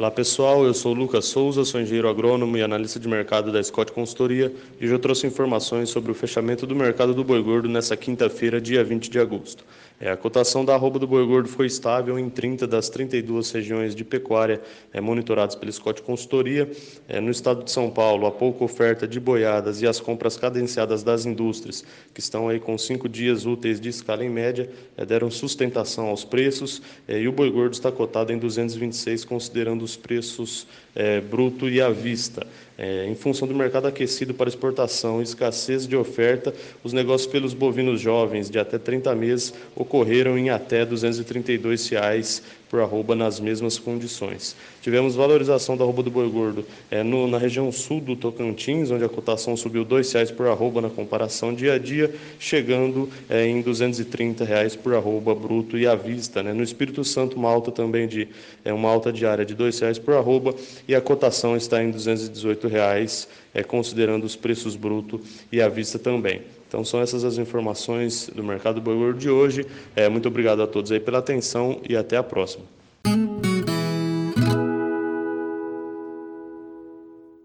[0.00, 3.92] Olá pessoal, eu sou Lucas Souza, sou engenheiro agrônomo e analista de mercado da Scott
[3.92, 7.94] Consultoria e hoje eu trouxe informações sobre o fechamento do mercado do boi gordo nessa
[7.98, 9.62] quinta-feira, dia 20 de agosto.
[10.00, 13.94] É, a cotação da arroba do boi gordo foi estável em 30 das 32 regiões
[13.94, 14.58] de pecuária
[14.94, 16.70] é, monitoradas pela Scott Consultoria.
[17.06, 21.02] É, no estado de São Paulo, a pouca oferta de boiadas e as compras cadenciadas
[21.02, 21.84] das indústrias,
[22.14, 26.24] que estão aí com cinco dias úteis de escala em média, é, deram sustentação aos
[26.24, 31.68] preços é, e o boi gordo está cotado em 226, considerando os preços é, bruto
[31.68, 32.46] e à vista.
[32.82, 37.52] É, em função do mercado aquecido para exportação e escassez de oferta, os negócios pelos
[37.52, 39.52] bovinos jovens de até 30 meses
[39.90, 44.54] ocorreram em até 232 reais por arroba nas mesmas condições.
[44.80, 49.02] Tivemos valorização da arroba do boi gordo é, no, na região sul do Tocantins, onde
[49.02, 53.60] a cotação subiu R$ reais por arroba na comparação dia a dia, chegando é, em
[53.60, 56.40] 230 reais por arroba bruto e à vista.
[56.40, 56.52] Né?
[56.52, 58.28] No Espírito Santo, uma alta também de
[58.64, 60.54] é, uma alta diária de R$ reais por arroba
[60.86, 65.20] e a cotação está em 218 reais, é, considerando os preços bruto
[65.50, 66.42] e à vista também.
[66.70, 69.66] Então são essas as informações do mercado boi gordo de hoje.
[69.94, 72.64] É, muito obrigado a todos aí pela atenção e até a próxima.